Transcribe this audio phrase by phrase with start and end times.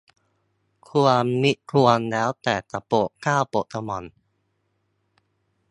[0.89, 4.05] ควรมิควรแล้วแต่จะโปรดเกล้าโปรดกระหม่อม